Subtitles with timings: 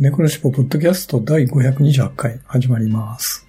[0.00, 3.44] 猫のしっぽポッドキャスト第528回始まります。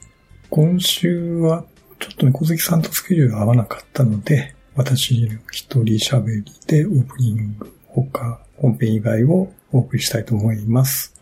[0.50, 1.64] 今週は
[2.00, 11.14] ちょっと猫好きさんとスケジュール合わなかったので、私一人喋りでオープニング、他、本編以外をお送りしたいと思います。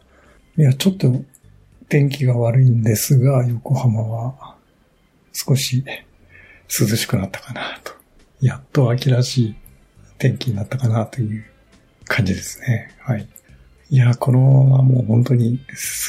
[0.58, 1.14] いや、ちょっと
[1.90, 4.56] 天気が悪いんですが、横浜は
[5.34, 5.84] 少し
[6.70, 7.92] 涼しくなったかなと。
[8.40, 9.56] やっと秋らしい
[10.20, 11.44] 天気になったかなという
[12.06, 12.96] 感じですね。
[13.00, 13.28] はい。
[13.90, 15.60] いや、このままもう本当に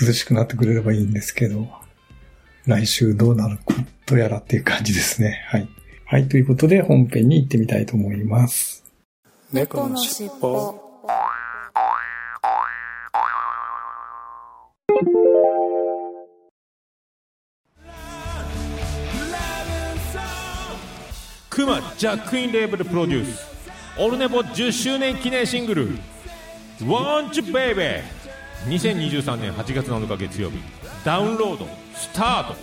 [0.01, 1.69] 涼しくなってくれればいいんですけど、
[2.67, 3.73] 来週どうなるこ
[4.05, 5.45] とやらっていう感じですね。
[5.49, 5.69] はい。
[6.05, 8.85] はい、ということで本編に行ってみたいと思います。
[9.53, 10.89] 猫のしっぽ。
[21.49, 23.47] クマジャックインレーベルプロデュース
[23.99, 25.89] オルネポ10周年記念シングル
[26.81, 28.03] 「Want You Baby」
[28.67, 30.59] 2023年8月7日月曜日。
[31.05, 32.57] ダウンロードスタート。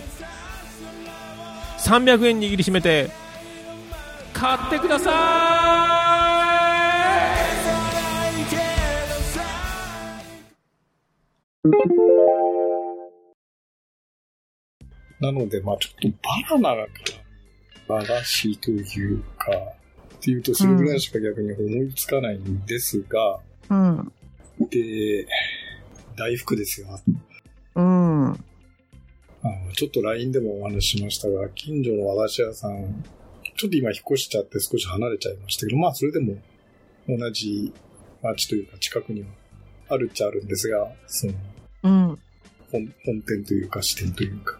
[1.78, 3.10] 300円握りしめて
[4.32, 5.16] 買ってください。
[15.18, 16.18] なので、まあちょっと
[16.58, 16.90] バナナか
[17.88, 24.12] ら和菓子というか、っていうとそれぐらいしか逆に思いつかないんですが、うん。
[24.70, 25.26] で、
[26.16, 26.88] 大福ですよ。
[27.74, 28.30] うん。
[28.30, 33.04] あのちょっと LINE でもお話ししましたが、近所の和菓子屋さん、
[33.56, 36.36] ちょっと今引っ越しちゃって少し離れちゃいましたけど、まあそれでも
[37.08, 37.72] 同じ
[38.22, 39.28] 町というか近くには
[39.88, 41.32] あるっちゃあるんですが、その
[41.84, 42.18] うん。
[42.72, 44.58] 本本店というか支店というか、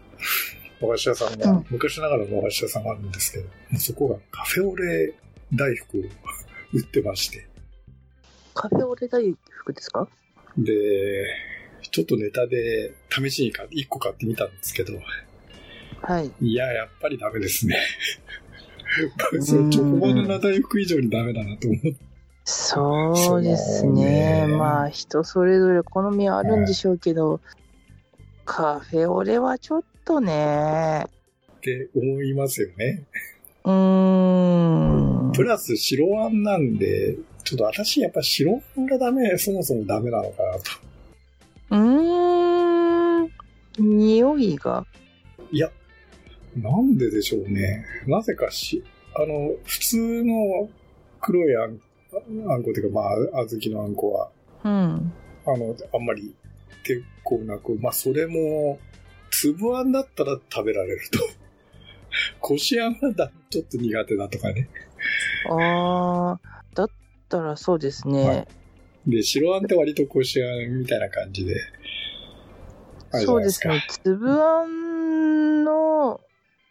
[0.79, 5.13] 和菓子屋さんが、うん昔ながらの和菓子屋さんがあるんですけど、そこがカフェオレ
[5.53, 6.01] 大福を
[6.73, 7.47] 売ってまして、
[8.57, 10.07] カフェオレ大福ですか？
[10.57, 11.27] で、
[11.91, 14.93] ちょっとネタで試しにか1個買ってみたんですけど、
[16.01, 16.31] はい。
[16.41, 17.77] いや、やっぱりダメですね。
[19.41, 21.95] そうチョコバナナ大福以上にダメだなと思って。
[22.45, 24.47] そうですね。
[24.47, 27.41] ねまあ、人それぞれ好みはあるんでしょうけど、
[28.45, 31.05] カフェオレはちょっとね。
[31.57, 33.03] って思いますよね。
[33.65, 35.31] うーん。
[35.33, 40.71] プラス白あんなんで、ちょっと私やっぱ白あんがダメ、そもそもダメなのかなと。
[41.69, 43.29] うーん。
[43.79, 44.85] 匂いが。
[45.49, 45.71] いや、
[46.57, 47.85] なんででしょうね。
[48.05, 48.83] なぜかし、
[49.15, 50.69] あの、普通の
[51.21, 51.79] 黒いあん、
[52.51, 53.07] あんこっていうか、ま
[53.39, 54.29] あ、小豆のあんこは、
[54.65, 55.13] うん。
[55.45, 56.35] あの、あんまり
[56.83, 58.77] 結構なく、まあ、それも、
[59.31, 61.19] 粒あんだったら食べられると。
[62.41, 64.67] こしあんはだちょっと苦手だとかね。
[65.49, 66.89] あー、だっ
[67.29, 68.27] たらそうですね。
[68.27, 68.47] はい
[69.07, 71.55] で、白あんって割とこしあんみたいな感じで。
[73.13, 73.81] じゃそうですね。
[74.03, 76.19] 粒あんの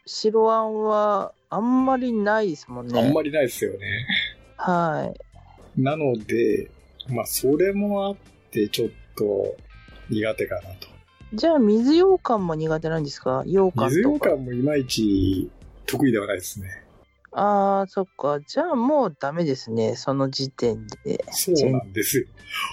[0.05, 3.01] 白あんはあんまりないですもんね。
[3.01, 3.79] あんまりないですよね。
[4.55, 5.11] は
[5.75, 5.81] い。
[5.81, 6.69] なので、
[7.09, 8.15] まあ、それもあっ
[8.51, 9.57] て、ちょっと
[10.11, 10.87] 苦手かなと。
[11.33, 13.41] じゃあ、水羊羹も苦手なんですか？
[13.47, 14.29] 羊羹水とか。
[14.29, 15.49] 羊羹もいまいち
[15.87, 16.83] 得意ではないですね。
[17.31, 18.39] ああ、そっか。
[18.39, 19.95] じゃあもうダメですね。
[19.95, 21.23] その時点で。
[21.29, 22.25] そうなんですよ。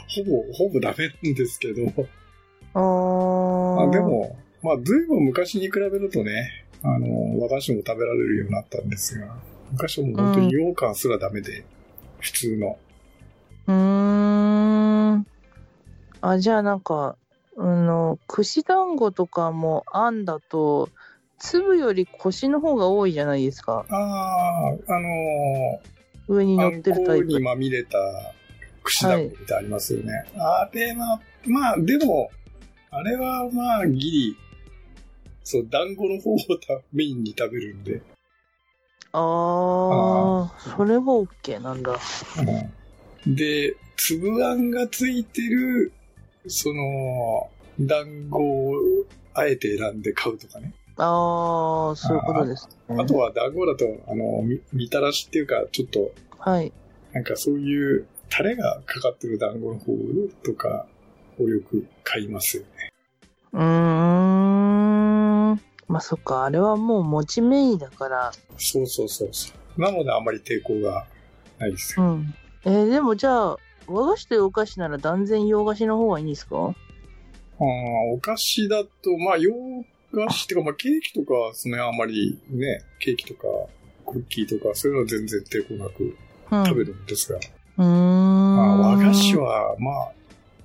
[0.09, 1.83] ほぼ、ほぼダメなんですけど。
[2.75, 4.01] あーあで。
[4.01, 9.37] も、まあ、ずいぶん昔に比べるとね、あの、和菓子も食べられるようになったんですが、
[9.73, 11.65] 昔はもう本当に羊羹すらダメで、
[12.21, 12.79] 普通の。
[13.67, 15.27] うーん。
[16.21, 17.17] あ、じゃあなんか、
[17.57, 20.89] あの、串団子とかもあんだと、
[21.45, 23.85] 粒より腰の方が多いじゃないですか。
[23.91, 25.81] ああ、あの
[26.27, 27.41] 上に乗ってるタイプこに。
[27.41, 27.99] まみれた
[28.83, 30.13] 串団子ってありますよね。
[30.37, 32.31] あれは、まあ、でも、
[32.91, 34.37] あれはまあ、ギリ、
[35.43, 38.01] そう、団子の方をたメインに食べるんで、
[39.13, 41.93] ああ、それは OK なんだ。
[41.93, 42.85] うん
[43.27, 45.93] で、粒あんがついてる、
[46.47, 47.49] その、
[47.81, 48.75] 団子を
[49.33, 50.75] あえて選んで買うとかね。
[50.97, 52.97] ああ、そういうことですね。
[53.03, 56.73] あとは団子だと、あの、みみたらしっていうか、ちょっと、はい。
[57.13, 59.93] なんかそういうタレがかかってる団子の方
[60.45, 60.87] とか
[61.39, 62.69] をよく買いますよね。
[63.53, 65.61] うーん。
[65.89, 68.33] まあそっか、あれはもう餅メインだから。
[68.57, 69.81] そうそうそうそう。
[69.81, 71.07] なのであんまり抵抗が
[71.59, 72.07] ないですよ。
[72.07, 72.35] うん。
[72.65, 73.57] えーでもじゃあ、
[73.87, 76.57] 和菓子というお菓子なら断然洋菓子の方がいいんですか？
[76.57, 77.67] ああ、
[78.13, 79.53] お菓子だと、まあ、洋
[80.15, 83.47] 菓子っていうか、まあ、ケーキとかはその辺あんまりね、ケーキとか、
[84.07, 86.17] クッキーとか、そういうのは全然抵抗なく
[86.51, 86.65] うん。
[86.67, 88.57] 食べるんですが、うーん。
[88.57, 90.13] まあ、和菓子は、まあ、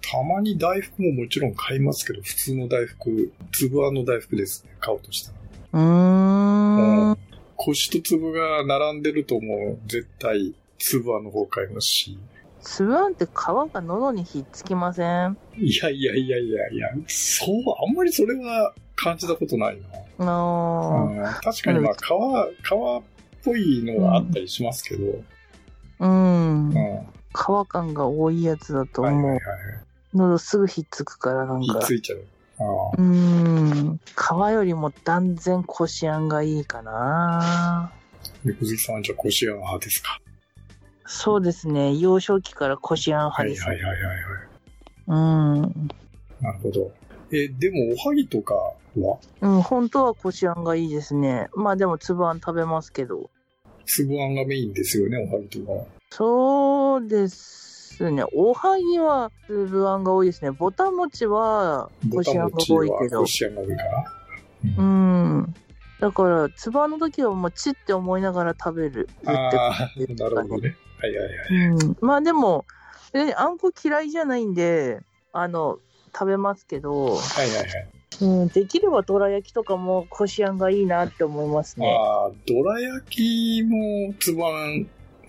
[0.01, 5.37] たまに大福ももちろん買いますけど、普通の大福、粒あんの大福ですね、買おうとしたら。
[5.73, 7.17] うーん。
[7.55, 12.17] 腰と粒が並んでるともう絶対粒あんの方買いますし。
[12.61, 13.29] 粒あんって皮
[13.73, 15.37] が喉にひっつきません？
[15.57, 19.79] いやいやいやいやいや、そう、あんまりそれは感じたことない
[20.19, 20.27] な。
[20.27, 23.03] あうん確かにまあ皮、皮っ
[23.43, 25.23] ぽいのがあったりしますけど、
[25.99, 26.05] あ。
[26.05, 26.73] うんうん。。
[26.73, 27.03] は
[27.65, 29.13] 皮感が多いやつだと思う。
[29.13, 29.39] いはいはい。
[30.13, 31.81] 喉すぐひっつくからなんかひっ。
[31.85, 32.25] ついちゃう。
[32.59, 32.65] ああ
[32.97, 33.99] うーん。
[33.99, 37.91] 皮よりも断然こしあんがいいかな。
[38.43, 40.19] 猫好きさんはじゃあこしあん派ですか？
[41.05, 41.95] そうですね。
[41.95, 43.63] 幼少期からこしあん派はいです。
[43.63, 44.17] はいはいはいはい。
[45.07, 45.61] うん。
[46.41, 46.91] なるほど。
[47.31, 48.73] え、でもおはぎとかは
[49.41, 51.47] うん、本当はこしあんがいいですね。
[51.55, 53.29] まあでも粒あん食べますけど。
[53.85, 55.87] 粒あんがメインですよね、おはぎと。
[56.11, 58.23] そうですね。
[58.33, 60.51] おはぎは粒あんが多いですね。
[60.51, 63.27] ぼたもちはこぼしたあんが多いけどはこ。
[63.27, 63.89] しあんが多いかな。
[64.77, 65.55] ううんん。
[65.99, 69.09] だから、粒あんの時はもうチって思いながら食べる。
[69.25, 70.75] ああ、なるほどね。
[71.01, 71.77] はいはいはい。
[71.81, 71.97] うん。
[72.01, 72.65] まあでも、
[73.13, 74.99] えあんこ嫌いじゃないんで、
[75.33, 75.79] あの、
[76.13, 77.98] 食べますけど、はいはいはい。
[78.21, 81.87] うん、できればどら焼きとかもこしあんがいいなって思いますね。
[81.87, 84.87] ああ、どら焼きも粒あん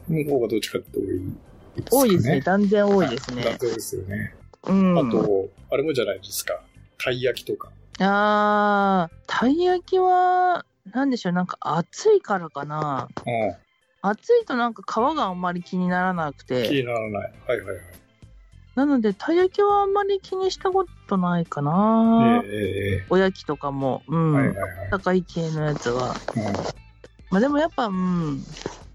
[0.08, 2.00] の方がどっちかって多いですか、ね。
[2.00, 2.40] 多いですね。
[2.40, 3.58] 断然多いですねだ。
[3.58, 4.34] そうですよね。
[4.66, 4.98] うん。
[4.98, 6.60] あと、あれもじゃないですか。
[6.98, 7.70] たい焼きとか。
[8.00, 13.08] あー、たい焼きは、なんでしょう、なんか熱いからかな。
[13.26, 13.54] うん。
[14.02, 16.69] 熱いとなんか皮があんまり気にならなく気て。
[16.70, 17.32] にならない。
[17.46, 18.00] はいはいはい。
[18.76, 22.43] なので、たい焼きはあんまり気にしたことないかな。
[22.44, 24.32] ええええおやきとかも、うん。
[24.32, 24.69] はいはいはい。
[24.90, 26.11] 高い系のやつは。
[26.11, 26.14] う
[27.31, 28.44] まあでもやっぱ、うん、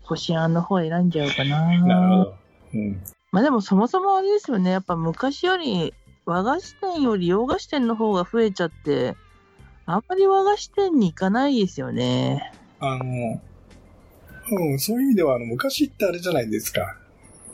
[0.04, 1.78] こしあんの方選んじゃうかな。
[1.78, 1.88] ん。
[1.88, 2.36] なるほど。
[2.74, 3.02] うん。
[3.32, 4.72] まあでもそもそもあれですよね。
[4.72, 5.94] やっぱ昔より
[6.26, 9.16] 和菓子店より洋菓子店の方が増えちゃって、
[9.86, 12.54] あんまり和菓子店に行かないですよね。
[12.80, 13.42] あの、
[14.52, 16.98] うん、そういう意味では、あの、昔ってあれじゃないですか。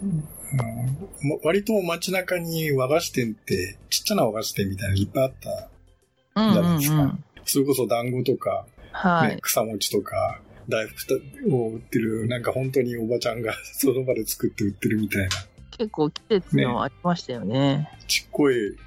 [0.04, 5.70] うんま割と街中に和菓子店って、ちっちゃな和菓子店みたいなのいっぱいあった。
[6.42, 7.24] うんじゃないですかうんうん。
[7.46, 9.42] それこそ団子とか、ねはい。
[9.42, 11.22] 草餅とか、大福
[11.52, 15.30] を売ってる、なんか本当におばちゃんが その場で作って売ってるみたいな、
[15.78, 17.90] 結構季節のありましたよね。
[18.08, 18.78] ちっこい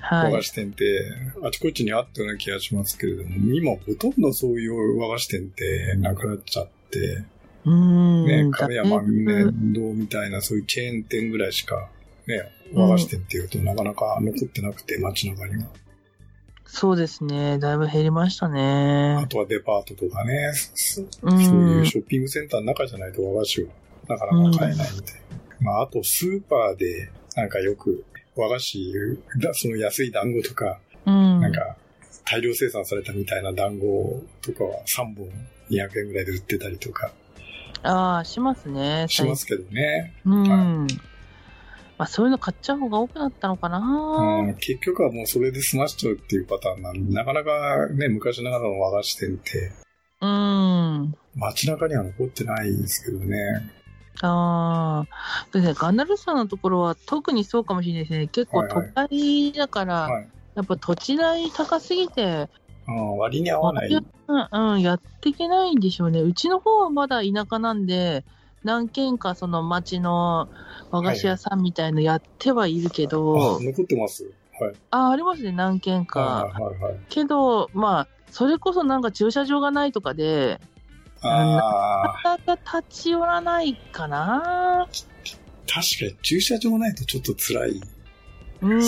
[0.00, 0.42] はい和菓。
[0.42, 1.12] 子店って、
[1.44, 7.22] あちこちにあったような気がしますけれども、今ほとんどそういう和菓子店ってなくなっちゃって、
[7.64, 8.26] うーん。
[8.26, 11.88] ね、亀山面堂みたいなそういうチェーン店ぐらいしか、
[12.26, 15.68] ね、和菓子店っていうとなかなか残ってなくて、街中には。
[16.64, 17.58] そうですね。
[17.58, 19.26] だいぶ減りましたねあ。
[19.26, 21.04] とはデパートとかね、そう。
[21.04, 21.08] い
[21.78, 23.68] うんショッピングセンターの中じゃないと和菓子は
[24.08, 25.20] なかなか買えないみたいな。
[25.60, 28.04] まあ、あとスーパーでなんかよく
[28.36, 31.40] 和菓子、だその安い団子とか、うん。
[31.40, 31.76] なんか
[32.24, 35.28] 大量生産されたみたいな団子とかは3本
[35.70, 37.12] 200円ぐらいで売ってたりとか
[37.82, 39.06] ああ、しますね。
[39.08, 40.14] しますけどね。
[40.24, 40.86] うん。
[41.98, 43.78] まあそういうの買っちゃう方が多くなったのかな。
[43.78, 49.72] うん、結局はもうそれで済ましちゃうっていうパターンなんで、なかなかね、昔ながらの和菓子店って
[50.20, 51.14] うん。
[51.34, 53.36] 街中には残ってないですけどね。
[54.22, 55.46] ああ。
[55.52, 58.26] でね、ガンダルスさんのところは特にそうかもしれないですね。
[58.28, 60.28] 結構都はいはい会だから、はい。
[60.54, 62.48] やっぱ土地代高すぎて、
[62.88, 63.88] うん、割に合わない。
[63.88, 66.20] うん、うん、やっていけないんでしょうね。
[66.20, 68.24] うちの方はまだ田舎なんで、
[68.64, 70.48] 何軒かその町の
[70.90, 74.24] 和菓子屋さんみたいのやってはいるけど、あ、残ってます。
[74.60, 74.74] はい。
[74.90, 76.20] あ、ありますね、何軒か。
[76.20, 77.00] はいはいはい。
[77.08, 80.60] けど、まあ、それこそなんか駐車場がないとかで、
[81.22, 84.88] ああ、なかなか立ち寄らないかな。
[85.66, 87.80] 確かに駐車場ないとちょっと辛い。
[88.60, 88.80] うん、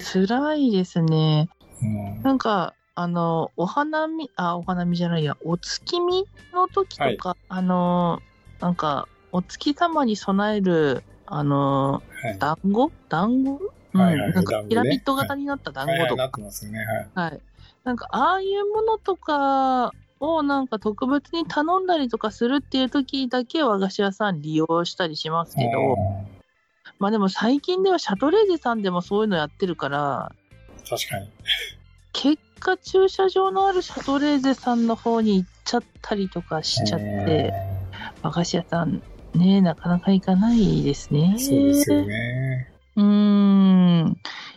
[0.00, 1.48] 辛いですね。
[1.82, 2.22] うん。
[2.22, 8.20] なんか、あの、お花見、あ、お花見じゃないや、お月見の時とか、あの、
[8.58, 12.38] なんか、お月様に備える、あの、はい。
[12.40, 12.90] 団子？
[13.08, 13.60] 団子？
[13.94, 16.80] うん、はいはいなんかピラミッド型になった団はいはい、子とか、なってますよね。
[17.14, 17.30] はい。
[17.30, 17.40] はい。
[17.84, 25.96] なんか、ああいうものとかをなんか特別に頼んだりとかするっていう時だけ和菓子屋さん利用したりしますけど、
[26.98, 30.32] まあでも最近ではシャトレーゼさんでもそういうのやってるから、
[30.90, 31.30] 確かに。
[32.12, 37.52] 結果駐車場のあるシャトレーゼさんの方に行っちゃったりとかしちゃって、
[38.22, 39.02] 和菓子屋さん
[39.34, 41.32] ね、なかなか行かないですね。
[41.32, 42.70] うんそうですよね。
[42.96, 43.98] うーん。
[44.08, 44.14] やっ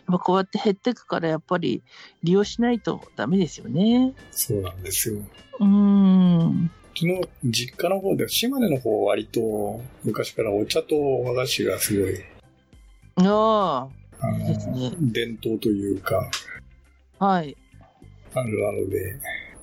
[0.07, 1.83] ぱこうやって減ってくからやっぱり
[2.23, 4.13] 利用しないとダメですよね。
[4.31, 5.21] そうなんですよ。
[5.59, 6.71] うーん。
[6.93, 12.23] 昨日、実家の方で、島根の方は割と昔からお茶と和菓子がすごい、
[13.15, 13.87] あ
[14.21, 16.29] あいいですねの、伝統というか、あ、
[17.21, 17.55] はい。
[18.33, 19.15] あるなので、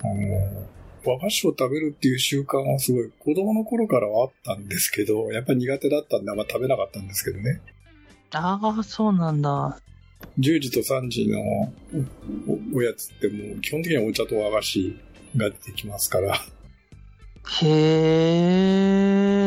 [0.04, 0.68] あの、
[1.04, 7.60] 和菓子を食べるっていう習慣はすごい子供の頃からはあったんですけど、やっぱり苦手だったんであんま食べなかったんですけどね。
[8.32, 9.80] ああ、そうなんだ。
[10.38, 11.40] 10時と3時の
[12.46, 14.96] おおやつってもう基本的にはお茶と和菓子
[15.36, 16.36] が出てきますから、
[17.62, 17.68] へ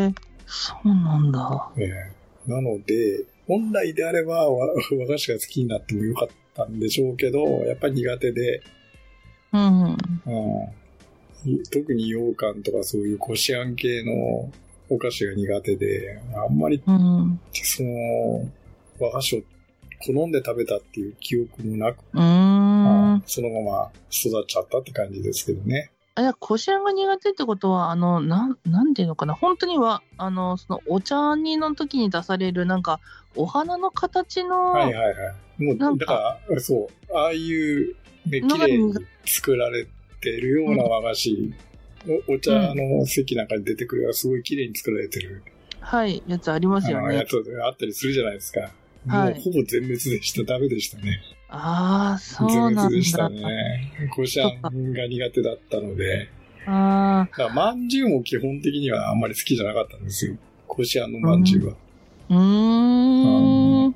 [0.08, 0.13] え、
[0.46, 1.72] そうなんだ。
[1.77, 4.75] ええなので、本来であれば和和
[5.07, 8.62] 菓子が好きになってもよかったんでしょうけど、やっぱり苦手で、
[9.53, 9.91] うん。
[9.93, 14.51] うん、特に羊羹とかそういうこしあん系の
[14.89, 17.39] お菓子が苦手で、あんまりうん。
[17.51, 18.50] その
[19.00, 19.41] 和菓子を
[20.05, 23.24] 好んで食べたっていう記憶もなく、うーん。
[23.25, 25.91] そのまま育っちゃったって感じですけどね。
[26.15, 29.34] あ、じゃあ、こしあんが苦手ってことは、あの、なん、なんていうのかな。
[29.34, 33.00] 本当には、あの、その、お茶煮の時に出される、なんか、
[33.36, 35.63] お花の形の、はいはいはい。
[35.63, 37.96] もう、なんかだから、そう、ああいう、
[38.27, 38.94] ね、綺麗に
[39.25, 39.88] 作られ
[40.20, 41.53] てるような和菓子、
[42.27, 45.44] おお茶の席なんかに出てくるすごい綺麗に作られてる、
[45.80, 47.03] はい、やつありますよね。
[47.06, 48.72] あのやつがあったりするじゃないですか。
[49.08, 50.43] はいもうほぼ全滅でした。
[50.43, 51.22] ダメでしたね。
[51.50, 53.29] ああ、そう全なん滅でしただ。
[53.29, 53.91] ね。
[54.15, 54.62] こしあん
[54.93, 56.29] が苦手だったので。
[56.67, 60.36] あだから、まんじゅうも基本的にはあんまり好きじゃなかったんですよ。
[60.67, 61.74] こしあんのまんじゅうは。
[61.74, 61.77] あ、
[62.29, 63.96] うーん。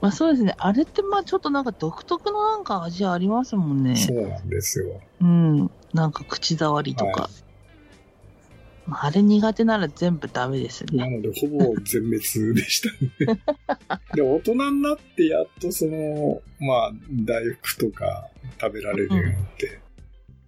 [0.00, 0.54] まあそうですね。
[0.58, 3.96] あれってまあちょっとなんか独特のなんか味ありますもんね。
[3.96, 5.00] そうなんですよ。
[5.22, 5.70] うん。
[5.94, 7.22] なんか口触りとか。
[7.22, 7.30] は
[8.86, 10.98] まああれ苦手なら全部ダメですね。
[10.98, 13.40] なので、ほぼ全滅でしたね。
[14.14, 18.28] で、大人になってやっとその、まあ、大福とか
[18.60, 19.80] 食べられるようになって、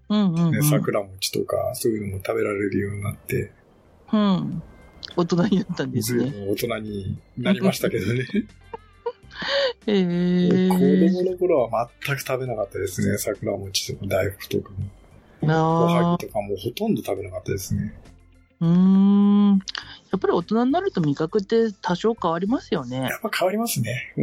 [0.09, 0.53] うんうん、うん。
[0.53, 3.53] ね、桜餅とかそういうのも食べられるようになって、
[4.13, 4.63] うん。
[5.17, 6.33] 大人になったんですね。
[6.49, 8.27] 大人になりましたけどね。
[9.87, 10.01] へ
[10.67, 10.69] え。
[10.69, 13.19] 子供の頃は全く食べなかったですね。
[13.19, 14.77] 桜餅とか大福とかも。
[15.41, 17.95] おはあぎとかもほとんど食べなかったですね。
[18.63, 19.59] ーうーん。
[20.11, 23.09] やっぱり大人になると味覚って多少変わりますよねや。
[23.09, 24.15] っぱ変わりますね。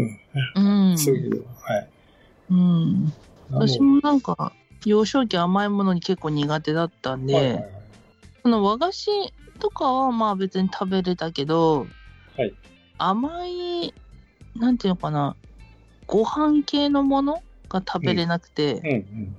[0.56, 0.92] うん。
[0.92, 0.98] うん。
[0.98, 1.54] そういう意味では。
[1.54, 1.89] はい。
[2.50, 3.13] うん。
[3.51, 4.54] 私もなんか、
[4.86, 7.65] 幼少期甘いものに結構苦手だったんで、はいはいはい
[8.46, 9.10] その和菓子
[9.58, 11.88] とかはまあ別に食べれたけど、
[12.38, 12.54] はい
[13.00, 13.92] 甘い、
[14.56, 15.36] なんていうのかな、
[16.06, 19.38] ご飯系のものが食べれなくて、うんうん。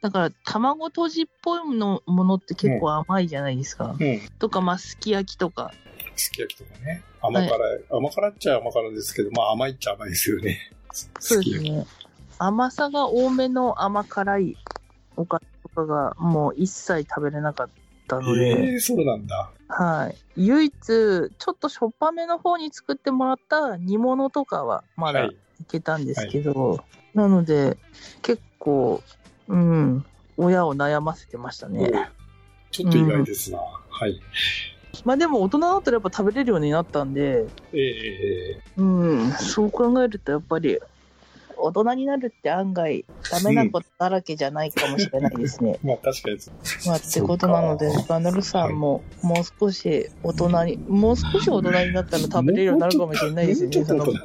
[0.00, 3.96] だから卵とじっぽいのものって結構甘いじゃないですか。
[3.98, 4.20] うん。
[4.38, 5.72] とか、まあすき焼きとか。
[6.16, 7.02] すき焼きとかね。
[7.20, 10.70] 甘辛い、甘辛っちゃ甘辛ですけど、まあ甘いっちゃ甘いですよね。
[10.92, 11.44] そう。
[11.44, 11.86] ですね。
[12.38, 14.56] 甘さが多めの甘辛い
[15.16, 17.68] おかずとかがもう一切食べれなかっ
[18.06, 19.50] たので、ええそうなんだ。
[19.68, 20.16] はい。
[20.36, 25.36] 唯一、ちょっとしょっぱめの方に作ってもらった煮物とかはまだはいい。
[25.64, 26.84] けたんですけど、
[27.14, 27.78] なので、
[28.22, 29.02] 結構、
[29.48, 30.04] うん、
[30.36, 32.10] 親を悩ませてましたね。
[32.70, 33.58] ちょっと意外ですな。
[33.58, 34.20] はい。
[35.04, 40.80] まあでも大人だったらやっぱ食べれるようになったんで、ええええうん、そう考えるとやっぱり、
[41.56, 45.78] 大人になるって案外ダメなことだらけじゃないかもしれないですね。
[45.84, 46.38] まあ確かに。
[46.86, 53.84] まあってことなので、バナルさんももう少し大人に、もう少し大人になったら食べれるようになるかもしれないですよね。
[53.86, 54.04] その。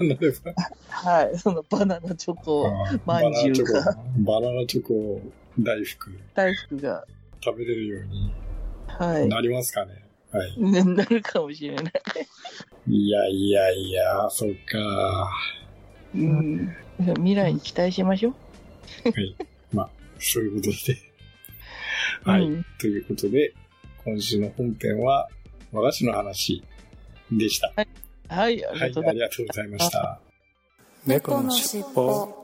[0.90, 2.72] はい、そのバナナチョコ
[3.06, 5.22] まんじゅうがバナナチョコ、
[5.60, 7.06] 大福大福が、
[7.44, 8.32] 食べれるように
[8.88, 10.04] はい、なりますかね？
[10.32, 10.60] はい。
[10.60, 11.94] ねなるかもしれない。
[12.88, 15.30] いやいやいや、そっか。
[16.16, 18.34] うん、未来に期待しましょう。
[19.10, 19.36] はい。
[19.74, 19.90] まあ、
[20.20, 20.98] そういうことで。
[22.24, 22.44] はい。
[22.44, 23.54] うんということで、
[24.04, 25.30] 今週の本編は
[25.72, 26.64] 和菓子の話
[27.32, 27.72] でした。
[27.76, 27.88] はい、
[28.28, 30.20] ありはい、がとうございありがとうございました。
[31.06, 32.42] 猫のしっぽ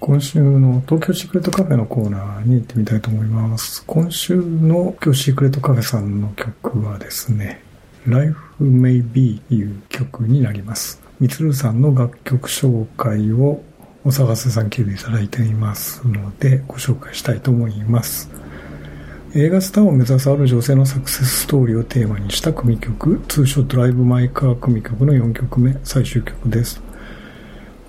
[0.00, 3.84] 今週の東京シークレットカフェのコーナーに行ってみたいと思います。
[3.86, 7.62] 今週の今日シークレットカフェさんの曲はですね、
[8.06, 11.02] Life May Be という曲になります。
[11.20, 13.62] みつるさんの楽曲紹介を
[14.04, 18.30] お探せさん経由いただいていますので、ご紹介したいと思います。
[19.34, 26.82] 映画スターを目指すある女性のサクセスストーリーをテーマにした組曲、通称ドライブ・マイ・カー組曲の4曲目、最終曲です。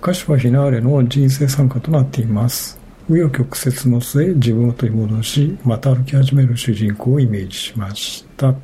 [0.02, 2.78] 歌詞はフィナーレの人生参加となっています。
[3.10, 8.54] 紆余曲折の末、自分を取り戻し、また歩き始める主人公をイメージしました。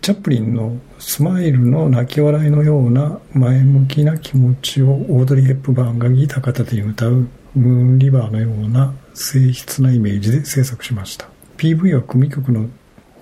[0.00, 11.28] チャップリンのスマイルの泣き笑いのような前向きな気持ちをオードリー・ヘップバーンがギター片手に歌うムーンリバーのような静筆なイメージで制作しました。
[11.56, 12.68] PV は組曲の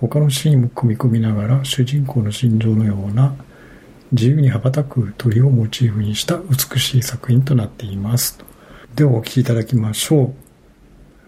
[0.00, 3.34] 他のシーンも組み込みながら主人公の心情のような
[4.12, 8.38] 自由に羽ばたく鳥をモチーフにした美しい作品となっています。
[8.94, 10.34] ではお聴きいただきましょう。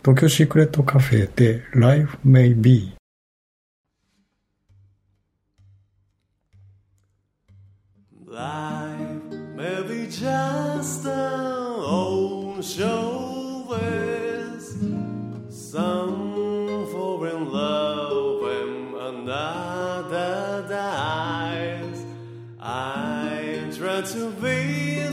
[0.02, 2.97] 東京シークレットカフェで Life May Be
[8.38, 14.62] Life may be just an old show with
[15.52, 16.86] some
[17.24, 22.04] in love and another dies.
[22.60, 25.07] I try to be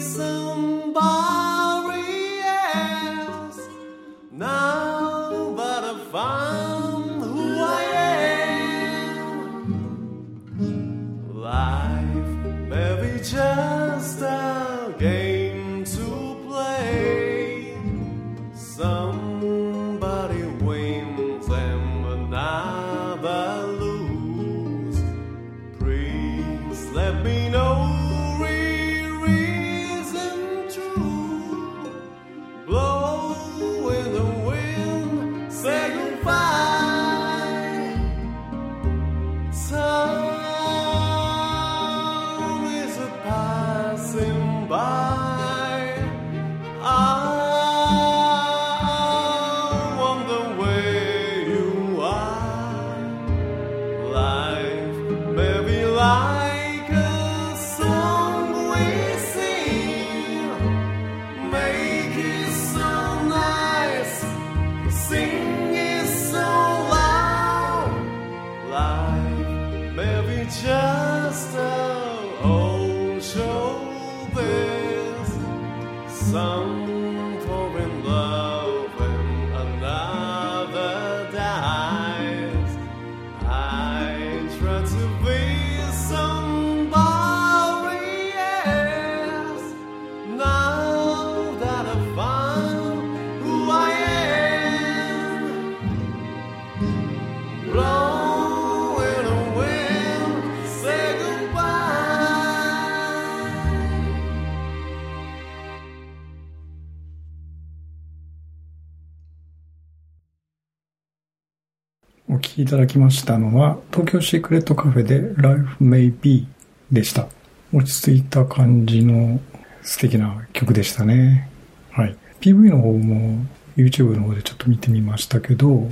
[112.65, 116.47] いただきましたのは、東京シークレットカフェで Life May Be
[116.91, 117.27] でした。
[117.71, 119.39] 落ち着いた感じの
[119.83, 121.47] 素敵な曲でしたね。
[121.91, 122.17] はい。
[122.41, 123.45] PV の方も
[123.77, 125.87] YouTube の方でちょっと見てみましたけど、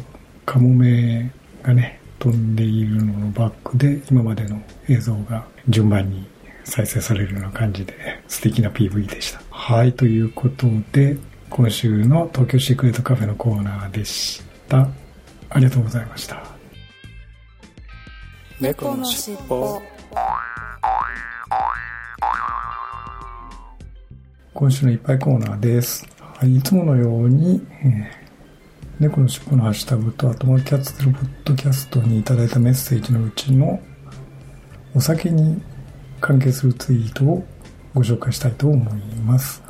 [0.48, 1.32] カモメ
[1.62, 4.60] がね、飛んでいるののバックで今までの
[4.90, 6.26] 映像が順番に
[6.64, 7.94] 再生されるような感じで
[8.28, 9.44] 素敵な PV でした。
[9.52, 9.94] はい。
[9.94, 11.18] ということで、
[11.52, 14.90] 今週の東京シークレットカフェのコーナーでした。
[15.52, 16.53] ありがとうございました。
[18.62, 19.82] 猫のしっぽ
[24.54, 26.08] 今週のいっぱいコーナーです。
[26.20, 28.24] はい、いつものように、えー
[29.00, 33.82] 猫のしっぽのハッシュタグと、あともうキャッツルポッドキャストにいただいたメッセージのうちの、
[34.96, 35.60] お酒に
[36.22, 37.44] 関係するツイートを
[37.96, 39.63] ご紹介したいと思います。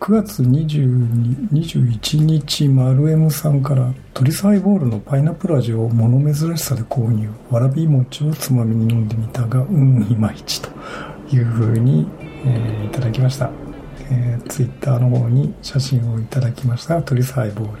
[0.00, 7.28] 9月21日、マルエムさんから、トリスハイボールのパイナップル味を物珍しさで購入。
[7.50, 10.68] わらび餅をつまみに飲んでみたが、うん、いまいちと
[11.32, 12.06] いう風に、
[12.46, 13.50] えーいただきました。
[14.10, 17.02] えー、ツイッターの方に写真をいただきました。
[17.02, 17.78] トリスハイボール。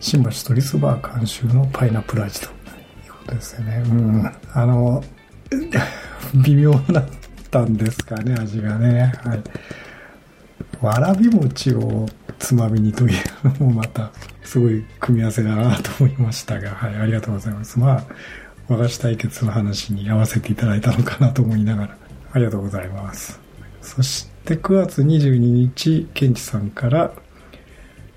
[0.00, 2.52] 新橋トリスバー監修のパイナップル味という
[3.12, 3.82] ことですよね。
[3.86, 4.32] うん。
[4.52, 5.02] あの
[6.44, 7.04] 微妙だっ
[7.50, 9.12] たんですかね味がね。
[9.24, 9.42] はい。
[10.82, 14.10] わらび餅をつまみにというのもまた
[14.42, 17.78] すごい組み合わせだなと思いましたがはいありがとうございます。
[17.78, 18.04] まあ
[18.68, 21.96] 和菓子対決の話に合わせていただいたのかなと思いながら
[22.32, 23.40] ありがとうございます。
[23.80, 27.12] そして9月22日、ケンチさんから、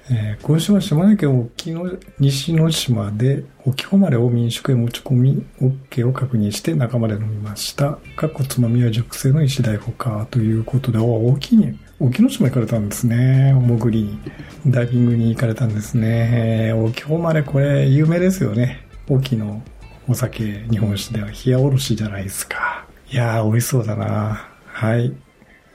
[0.10, 7.98] えー今週は島根県沖の西之島で沖誉れを民宿へ持ち込み OK を確認して中まで飲みました。
[8.16, 13.54] かっこつまみは熟成の石大福かということで、お沖に、沖ノ島行かれたんですね。
[13.56, 14.20] お潜りに。
[14.68, 16.30] ダイビングに行かれたんですね。
[16.70, 18.86] えー沖誉れこれ有名ですよね。
[19.08, 19.64] 大きの
[20.08, 22.86] お酒、日本酒では冷やおろしじゃないですか。
[23.10, 24.50] いやー、美味しそうだな。
[24.66, 25.14] はい。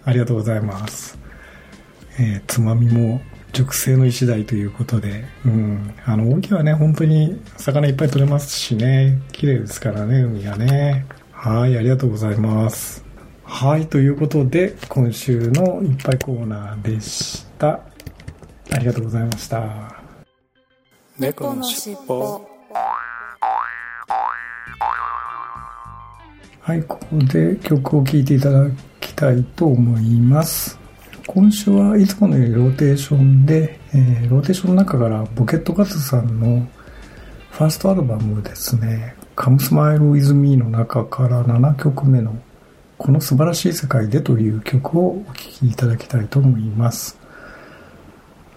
[0.05, 1.19] ありがとうございます。
[2.19, 5.95] えーつまみも熟成の石鯛ということで、うん。
[6.05, 11.07] あの、大きはね、本当に魚いっぱい取れますしね、綺麗ですからね、海がね。
[11.33, 13.10] はい、ありがとうございます。
[13.53, 17.81] はい、ということで、今週のいっぱいコーナーでした。
[18.71, 20.03] ありがとうございました。
[21.19, 22.49] 猫のしっぽ
[26.61, 28.67] はい、ここで曲を聴いていただ
[29.01, 30.79] きたいと思います。
[31.27, 36.67] 今週はいつものようにローテーションで、えーローテーションの中からボケットカズさんの
[37.51, 42.41] ファーストアルバムですね、Come Smile With Me の中から7曲目の
[43.01, 47.19] この素晴らしい世界でという曲をお聴きいただきたいと思います。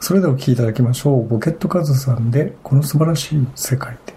[0.01, 1.25] それではお聴きいただきましょう。
[1.25, 4.15] ボケットカズさんでこの素晴らしい世界で。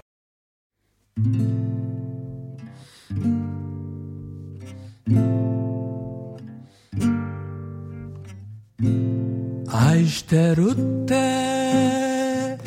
[9.72, 10.74] 愛してるっ
[11.06, 12.58] て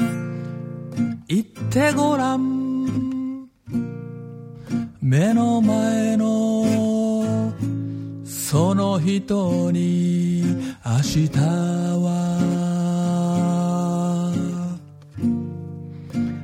[1.28, 2.59] 言ってごらん
[9.00, 10.44] 人に
[10.86, 12.10] 明日は。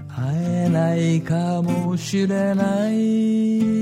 [0.10, 3.75] 会えないかもしれない。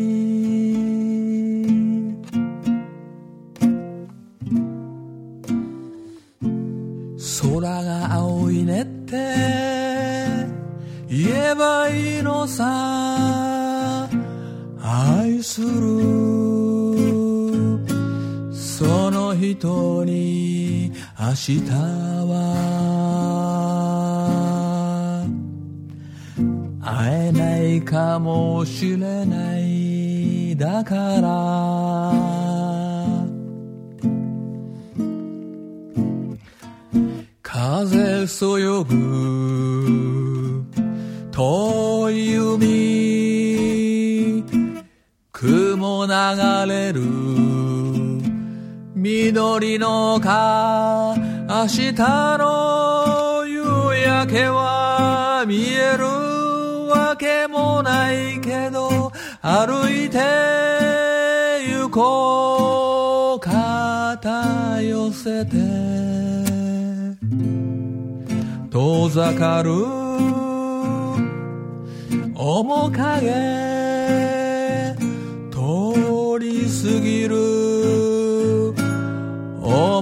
[19.55, 21.59] 人に明日
[22.29, 22.33] は。
[26.81, 32.11] 会えないかもしれないだから。
[37.41, 40.65] 風そよぐ
[41.31, 44.43] 遠い海
[45.31, 46.13] 雲流
[46.71, 47.22] れる。
[49.03, 51.91] 緑のか明日
[52.39, 53.61] の夕
[54.01, 59.11] 焼けは見えるわけもないけど
[59.41, 60.19] 歩いて
[61.69, 65.57] 行こう肩寄せて
[68.71, 69.73] 遠ざかる
[72.35, 73.63] 面影
[75.51, 77.62] 通り過ぎる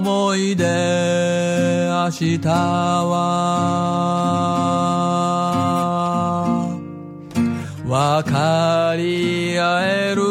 [0.02, 3.22] 思い出明日は。
[7.86, 10.22] 分かり合える。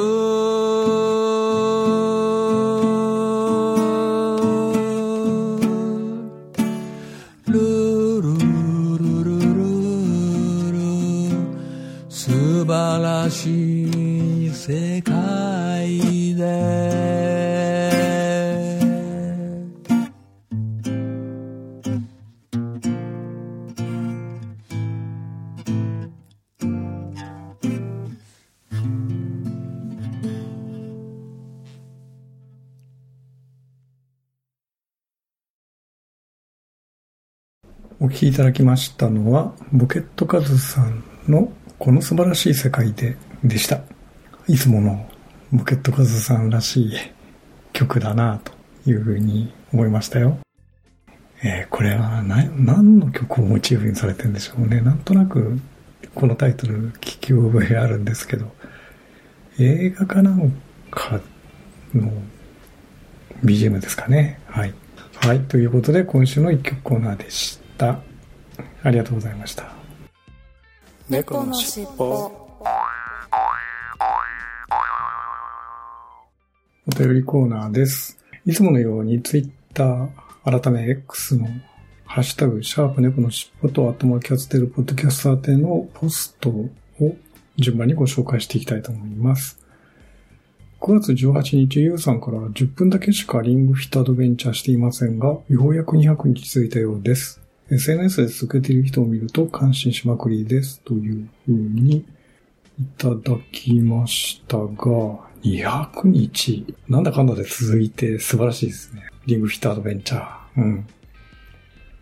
[38.22, 43.82] きいただきましたのは、ボケットカズさんのこの素晴らしい世界ででした。
[44.48, 45.10] いつもの
[45.52, 46.94] ボケットカズさんらしい
[47.74, 48.52] 曲だなと
[48.88, 50.38] いうふうに思いましたよ。
[51.44, 54.82] えーこれは何の曲をモチーフにされてんでしょうね。
[54.82, 55.60] なんとなく
[56.14, 58.54] このタイトル聞き覚えあるんですけど、
[59.58, 61.20] 映画かなんか
[61.96, 62.12] の
[63.44, 64.40] BGM ですかね。
[64.46, 64.74] はい。
[65.16, 65.40] はい。
[65.40, 68.11] ということで、今週の一曲コーナーでした。
[68.84, 69.72] ありがとうございました。
[71.10, 72.32] 猫のしっぽ
[76.88, 78.18] お便りコーナーです。
[78.46, 80.10] いつものように Twitter、
[80.44, 81.48] 改め X の
[82.06, 86.70] ハッシュタグ、シャープ猫のしっぽと頭キャステルポッドキャスター宛てのポストを
[87.58, 89.60] 順番にご紹介していきたいと思います。
[90.82, 97.40] 9月18日、ゆうさんから10分だけしかリングフィットアドベンチャーしていませんが、ようやく200日続いたようです。
[97.72, 100.82] SNS で続けている人を見ると感心しまくりです。
[100.82, 102.06] というふうに
[102.78, 103.16] いただ
[103.54, 104.68] きましたが、
[105.42, 106.76] 200日。
[106.90, 109.04] なんだかんだで続いて素晴らしいですね。
[109.26, 110.62] リングフィットアドベンチャー。
[110.62, 110.88] うん。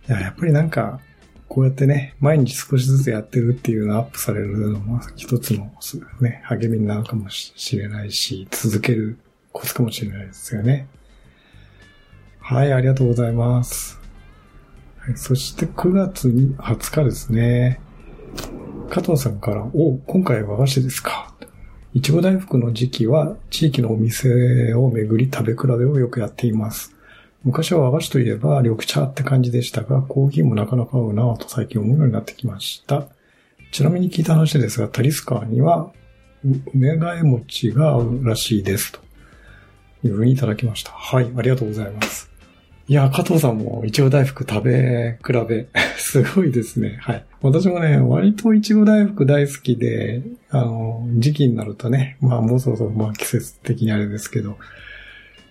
[0.07, 0.99] いや、やっぱりなんか、
[1.47, 5.71] こうやってね、毎日少しずつやってるっていうのをアップされるのも一つの
[6.19, 9.19] ね、励みになるかもしれないし、続ける
[9.51, 10.87] コツかもしれないですよね。
[12.39, 13.99] はい、ありがとうございます。
[15.15, 17.81] そして9月に20日ですね。
[18.89, 21.33] 加藤さんから、お、今回は和菓子ですか？
[21.93, 26.95] いちご大福の時期は地域のお店を巡り食べ比べをよくやっています。
[27.43, 33.07] 昔は和菓子といえば緑茶って感じでしたが、コーヒーもなかなか合うなぁと最近思うようになってきました。
[33.71, 35.91] ちなみに聞いた話ですが、タリスカーには
[36.73, 38.91] 梅替え餅が合うらしいです。
[38.91, 38.99] と
[40.07, 40.91] いうふうにいただきました。
[40.91, 42.28] はい、ありがとうございます。
[42.89, 46.97] いや、加藤さんもいちご大福食べ比べ、 すごいですね。
[47.01, 47.25] はい。
[47.43, 54.57] 私もね、割といちご大福大好きで、あの、時期になるとね、まあもうそろそろまあ季節的にあれですけど、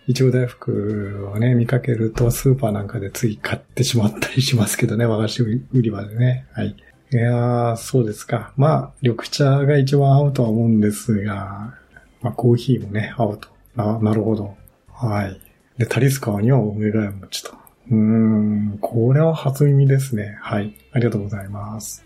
[0.08, 6.44] いちご大福をね、見かけるとスーパーなんかでつい買ってしまったりしますけどね、和菓子売り場でね。
[6.54, 6.74] はい。
[7.12, 8.52] いやー、そうですか。
[8.56, 11.72] まあ、緑茶が一番合うとは思うんですが、
[12.20, 13.48] まあコーヒーもね、合うと。
[13.76, 14.56] な、なるほど。
[14.92, 15.40] はい。
[15.78, 17.52] で、タリスカワには梅ヶ谷餅と。
[17.90, 20.36] うーん、これは初耳ですね。
[20.40, 20.74] はい。
[20.92, 22.04] ありがとうございます。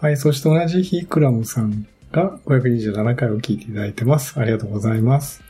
[0.00, 0.16] はい。
[0.16, 4.40] そして同じ日、クラムさんが527回を聞いていただいてます。
[4.40, 5.42] ありがとうございます。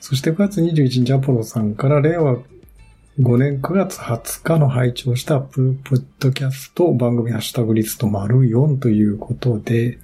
[0.00, 2.36] そして9月21日、アポロさんから、令和
[3.20, 9.98] 5年9月20日の配置をしたプポッドキャスト番組ハッシュタグリスト丸4ということで、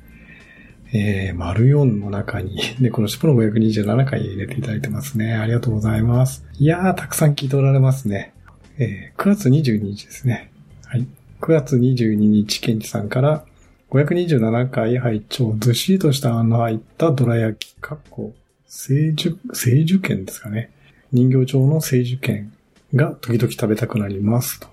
[0.93, 5.35] えー、丸4の中に、 ね、このシプの527回入れていただいてますね。
[5.35, 6.45] ありがとうございます。
[6.59, 8.33] いやー、たくさん聞いておられますね。
[8.79, 10.51] えー、9月22日ですね。
[10.85, 11.07] はい。
[11.41, 13.45] 9月22日、ケンチさんから、
[13.91, 18.35] 527回拝聴ずっしりとしたあの入ったどら焼き、かっこ、
[18.67, 20.71] 聖樹、聖樹券ですかね。
[21.13, 22.53] 人形町の聖樹券
[22.95, 24.61] が時々食べたくなります。
[24.61, 24.69] と、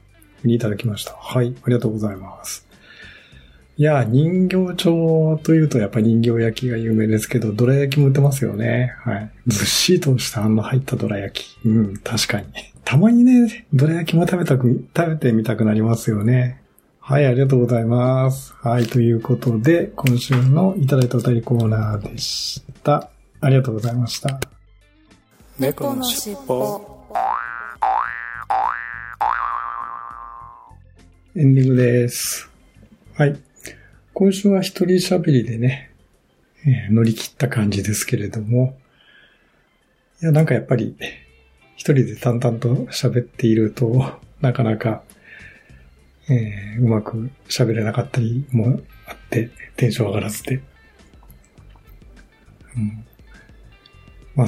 [0.45, 1.13] いただきました。
[1.13, 1.55] はい。
[1.63, 2.66] ありがとうございます。
[3.79, 8.95] いや、人形町というとやっぱり人形焼きが有名ですけど、どら焼きも売ってますよね。
[9.03, 9.31] はい。
[9.45, 11.59] ずっしりとしたあんの入ったどら焼き。
[11.63, 12.47] うん、確かに。
[12.83, 16.59] たまにね、どら焼きも食べたく、食べてみたくなりますよね。
[16.99, 18.55] はい、ありがとうございます。
[18.63, 23.11] はい、ということで、今週のいただいたお便りコーナーでした。
[23.41, 24.39] ありがとうございました。
[25.59, 26.81] 猫のしっぽ
[31.35, 32.49] エンディングです。
[33.13, 33.46] はい。
[34.19, 35.91] 今週は一人喋りでね、
[36.65, 38.75] えー乗り切った感じですけれども、
[40.23, 40.97] いや、なんかやっぱり、
[41.75, 45.03] 一人で淡々と喋っていると、なかなか、
[46.31, 50.63] えーうまく喋れなかったりもあって、テンション上がらずで。
[52.75, 53.05] うん。
[54.33, 54.47] まあ、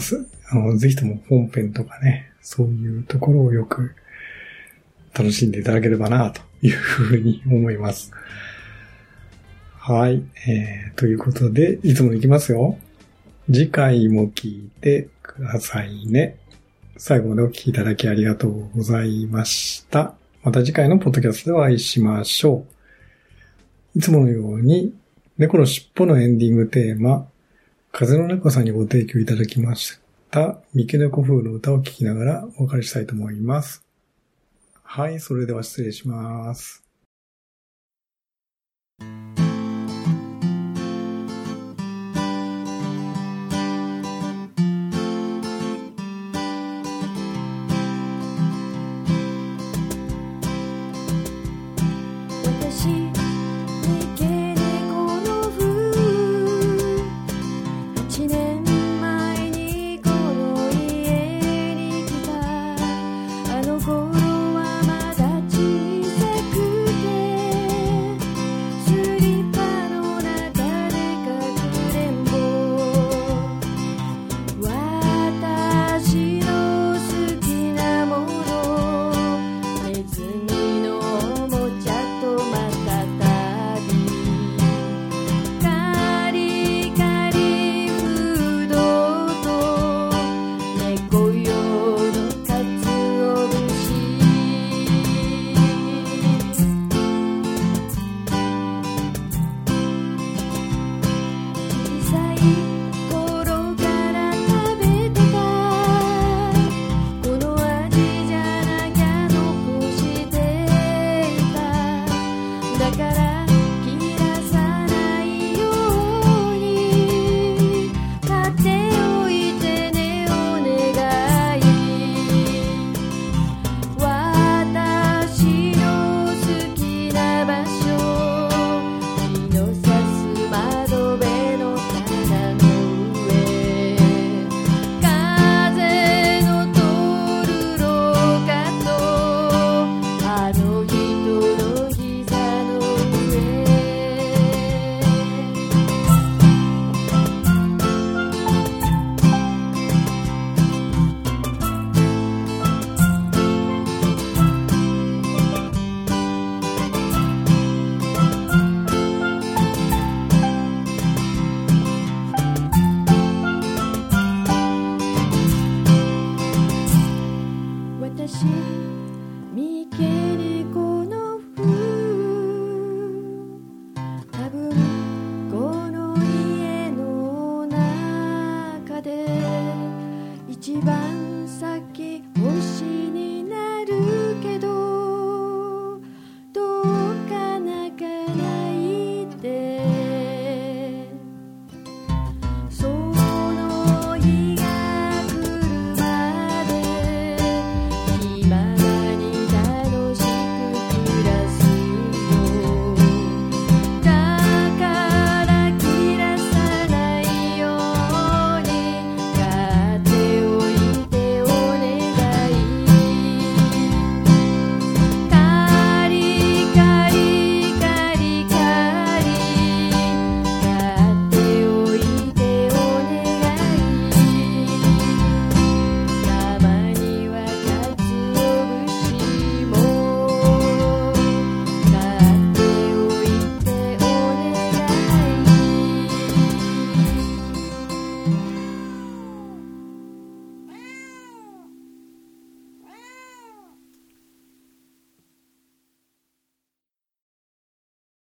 [0.50, 3.94] あの、ぜひとも本編とかね、そういうところをよく
[5.14, 8.12] 楽しんでいただければな、というふうに思います。
[9.90, 10.22] はい。
[10.48, 12.78] えー、ということで、いつものいきますよ。
[13.48, 16.38] 次回も聞いてくださいね。
[16.98, 20.14] 最後までお聞きいただきありがとうございました。
[20.44, 22.68] また次回のポッドキャストでお会いしましょ
[23.96, 23.98] う。
[23.98, 24.94] いつものように、
[25.40, 27.28] 猫のしっぽのエンディングテーマ、
[27.92, 30.00] 風の猫さんにご提供いただきまし
[30.30, 33.84] た、三毛猫風の歌を聴きながらお別れしたいと思います。
[34.84, 36.84] はい、それでは失礼します。